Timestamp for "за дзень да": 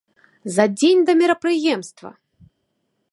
0.55-1.13